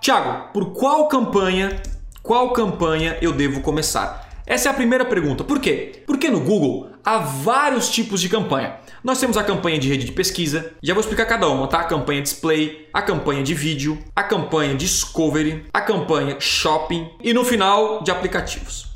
[0.00, 1.82] Tiago, por qual campanha,
[2.22, 4.30] qual campanha eu devo começar?
[4.46, 5.44] Essa é a primeira pergunta.
[5.44, 6.02] Por quê?
[6.06, 8.76] Porque no Google há vários tipos de campanha.
[9.04, 11.80] Nós temos a campanha de rede de pesquisa, já vou explicar cada uma, tá?
[11.80, 17.44] A campanha display, a campanha de vídeo, a campanha discovery, a campanha shopping e no
[17.44, 18.86] final de aplicativos.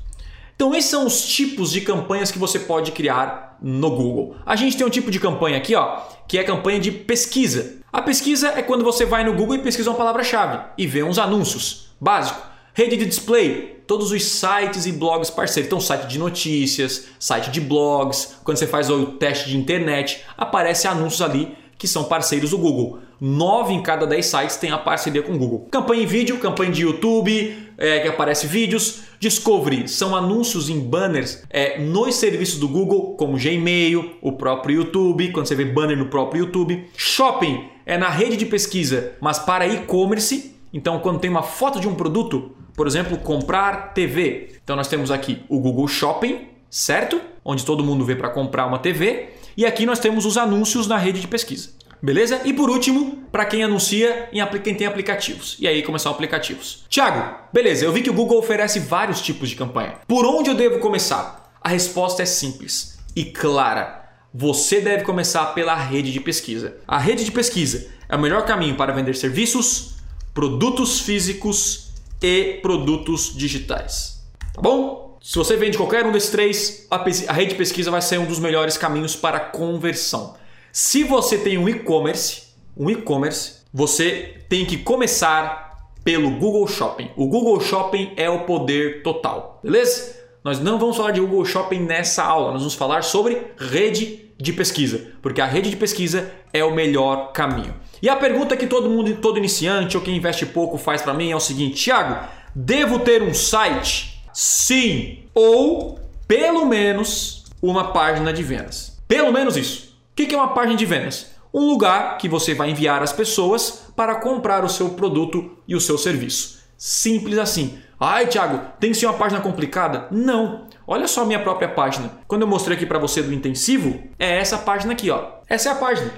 [0.57, 4.36] Então esses são os tipos de campanhas que você pode criar no Google.
[4.46, 7.83] A gente tem um tipo de campanha aqui, ó, que é a campanha de pesquisa.
[7.95, 11.16] A pesquisa é quando você vai no Google e pesquisa uma palavra-chave e vê uns
[11.16, 11.90] anúncios.
[12.00, 12.43] Básico.
[12.74, 15.68] Rede de display, todos os sites e blogs parceiros.
[15.68, 20.89] Então, site de notícias, site de blogs, quando você faz o teste de internet, aparece
[20.89, 22.98] anúncios ali que são parceiros do Google.
[23.21, 25.68] Nove em cada dez sites têm a parceria com o Google.
[25.71, 29.03] Campanha em vídeo, campanha de YouTube, é, que aparece vídeos.
[29.18, 35.33] Discovery são anúncios em banners é, nos serviços do Google, como Gmail, o próprio YouTube,
[35.33, 36.89] quando você vê banner no próprio YouTube.
[36.97, 40.55] Shopping é na rede de pesquisa, mas para e-commerce.
[40.73, 44.59] Então, quando tem uma foto de um produto, por exemplo, comprar TV.
[44.62, 47.21] Então nós temos aqui o Google Shopping, certo?
[47.45, 49.28] Onde todo mundo vê para comprar uma TV.
[49.56, 51.71] E aqui nós temos os anúncios na rede de pesquisa.
[52.05, 52.42] Beleza?
[52.44, 55.56] E por último, para quem anuncia em quem tem aplicativos.
[55.58, 56.84] E aí começar aplicativos.
[56.86, 59.94] Tiago, beleza, eu vi que o Google oferece vários tipos de campanha.
[60.06, 61.50] Por onde eu devo começar?
[61.62, 64.05] A resposta é simples e clara.
[64.34, 66.77] Você deve começar pela rede de pesquisa.
[66.86, 69.94] A rede de pesquisa é o melhor caminho para vender serviços,
[70.34, 71.88] produtos físicos
[72.20, 74.22] e produtos digitais.
[74.52, 75.19] Tá bom?
[75.22, 78.38] Se você vende qualquer um desses três, a, rede de pesquisa vai ser um dos
[78.38, 80.36] melhores caminhos para conversão.
[80.77, 87.12] Se você tem um e-commerce, um e-commerce, você tem que começar pelo Google Shopping.
[87.16, 90.16] O Google Shopping é o poder total, beleza?
[90.42, 94.53] Nós não vamos falar de Google Shopping nessa aula, nós vamos falar sobre rede de
[94.53, 97.77] pesquisa, porque a rede de pesquisa é o melhor caminho.
[98.03, 101.31] E a pergunta que todo mundo, todo iniciante ou quem investe pouco faz para mim
[101.31, 104.20] é o seguinte: Thiago, devo ter um site?
[104.33, 109.00] Sim, ou pelo menos uma página de vendas.
[109.06, 109.94] Pelo menos isso.
[110.14, 111.32] O que é uma página de vendas?
[111.52, 115.80] Um lugar que você vai enviar as pessoas para comprar o seu produto e o
[115.80, 116.60] seu serviço.
[116.78, 117.80] Simples assim.
[117.98, 120.06] Ai, Thiago, tem que ser uma página complicada?
[120.12, 120.69] Não.
[120.86, 122.12] Olha só a minha própria página.
[122.28, 125.38] Quando eu mostrei aqui para você do intensivo, é essa página aqui, ó.
[125.48, 126.12] Essa é a página.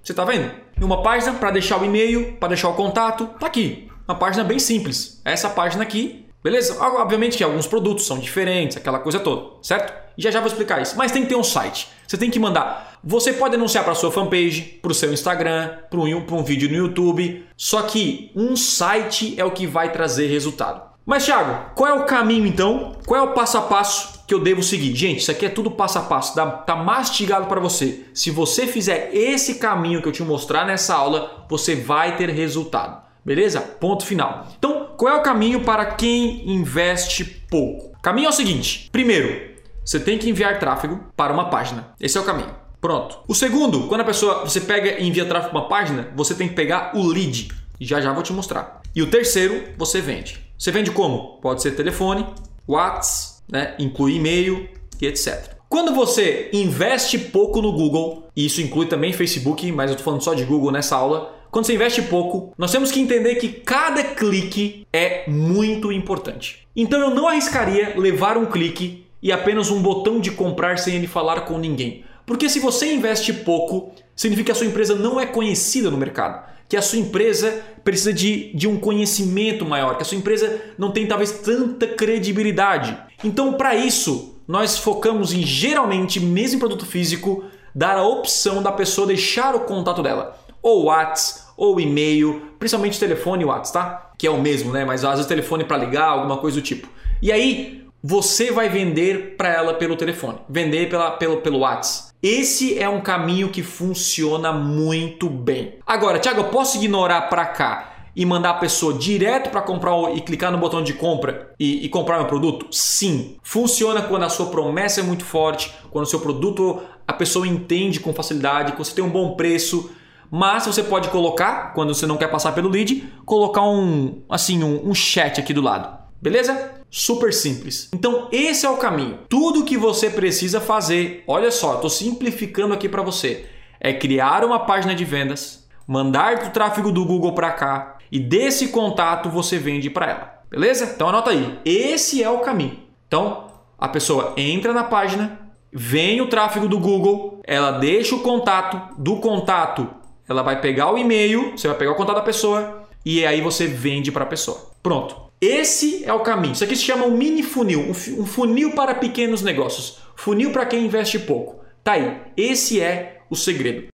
[0.00, 0.52] Você está vendo?
[0.80, 3.88] Uma página para deixar o e-mail, para deixar o contato, tá aqui.
[4.06, 5.20] Uma página bem simples.
[5.24, 6.76] Essa página aqui, beleza?
[6.80, 10.04] Obviamente que alguns produtos são diferentes, aquela coisa toda, certo?
[10.16, 10.96] E já já vou explicar isso.
[10.96, 11.88] Mas tem que ter um site.
[12.06, 12.98] Você tem que mandar.
[13.02, 16.76] Você pode anunciar para sua fanpage, para o seu Instagram, para um, um vídeo no
[16.76, 17.44] YouTube.
[17.56, 20.94] Só que um site é o que vai trazer resultado.
[21.06, 22.92] Mas, Thiago, qual é o caminho então?
[23.06, 24.94] Qual é o passo a passo que eu devo seguir?
[24.94, 28.04] Gente, isso aqui é tudo passo a passo, tá, tá mastigado para você.
[28.14, 33.02] Se você fizer esse caminho que eu te mostrar nessa aula, você vai ter resultado.
[33.22, 33.60] Beleza?
[33.60, 34.46] Ponto final.
[34.58, 37.96] Então, qual é o caminho para quem investe pouco?
[37.96, 41.94] O caminho é o seguinte: primeiro, você tem que enviar tráfego para uma página.
[42.00, 42.54] Esse é o caminho.
[42.80, 43.18] Pronto.
[43.26, 46.48] O segundo, quando a pessoa você pega e envia tráfego para uma página, você tem
[46.48, 47.48] que pegar o lead.
[47.80, 48.82] Já já vou te mostrar.
[48.94, 50.38] E o terceiro, você vende.
[50.58, 51.38] Você vende como?
[51.40, 52.26] Pode ser telefone,
[52.68, 53.74] WhatsApp, né?
[53.78, 54.68] inclui e-mail
[55.00, 55.54] e etc.
[55.68, 60.22] Quando você investe pouco no Google, e isso inclui também Facebook, mas eu estou falando
[60.22, 64.02] só de Google nessa aula, quando você investe pouco, nós temos que entender que cada
[64.02, 66.66] clique é muito importante.
[66.74, 71.06] Então eu não arriscaria levar um clique e apenas um botão de comprar sem ele
[71.06, 72.04] falar com ninguém.
[72.26, 76.52] Porque se você investe pouco, significa que a sua empresa não é conhecida no mercado
[76.66, 80.90] que a sua empresa precisa de, de um conhecimento maior, que a sua empresa não
[80.90, 82.98] tem talvez tanta credibilidade.
[83.22, 87.44] Então, para isso, nós focamos em geralmente, mesmo em produto físico,
[87.74, 93.42] dar a opção da pessoa deixar o contato dela, ou WhatsApp, ou e-mail, principalmente telefone
[93.42, 94.10] e WhatsApp, tá?
[94.16, 94.82] Que é o mesmo, né?
[94.84, 96.88] Mas às vezes telefone para ligar, alguma coisa do tipo.
[97.20, 102.14] E aí, você vai vender para ela pelo telefone, vender pela, pelo, pelo WhatsApp.
[102.22, 105.74] Esse é um caminho que funciona muito bem.
[105.86, 110.20] Agora, Thiago, eu posso ignorar para cá e mandar a pessoa direto para comprar e
[110.22, 112.66] clicar no botão de compra e, e, comprar meu produto?
[112.70, 113.36] Sim.
[113.42, 118.00] Funciona quando a sua promessa é muito forte, quando o seu produto a pessoa entende
[118.00, 119.90] com facilidade, quando você tem um bom preço.
[120.30, 124.88] Mas você pode colocar, quando você não quer passar pelo lead, colocar um assim um,
[124.88, 126.04] um chat aqui do lado.
[126.20, 126.72] Beleza?
[126.90, 127.90] Super simples.
[127.92, 129.18] Então, esse é o caminho.
[129.28, 133.46] Tudo que você precisa fazer, olha só, estou simplificando aqui para você,
[133.80, 138.68] é criar uma página de vendas, mandar o tráfego do Google para cá e desse
[138.68, 140.34] contato você vende para ela.
[140.48, 140.92] Beleza?
[140.94, 141.58] Então anota aí.
[141.64, 142.78] Esse é o caminho.
[143.08, 143.48] Então,
[143.78, 145.40] a pessoa entra na página,
[145.72, 149.90] vem o tráfego do Google, ela deixa o contato, do contato,
[150.28, 153.66] ela vai pegar o e-mail, você vai pegar o contato da pessoa, e aí você
[153.66, 154.70] vende para a pessoa.
[154.82, 155.24] Pronto.
[155.40, 156.52] Esse é o caminho.
[156.52, 159.98] Isso aqui se chama um mini funil, um funil para pequenos negócios.
[160.16, 161.62] Funil para quem investe pouco.
[161.82, 162.18] Tá aí.
[162.36, 163.93] Esse é o segredo.